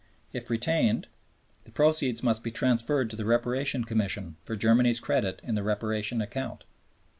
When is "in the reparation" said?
5.43-6.21